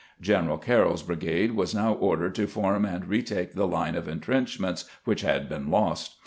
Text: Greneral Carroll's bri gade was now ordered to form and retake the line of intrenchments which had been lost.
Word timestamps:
Greneral 0.19 0.59
Carroll's 0.59 1.03
bri 1.03 1.15
gade 1.15 1.51
was 1.51 1.75
now 1.75 1.93
ordered 1.93 2.33
to 2.33 2.47
form 2.47 2.85
and 2.85 3.05
retake 3.07 3.53
the 3.53 3.67
line 3.67 3.93
of 3.93 4.07
intrenchments 4.07 4.85
which 5.03 5.21
had 5.21 5.47
been 5.47 5.69
lost. 5.69 6.15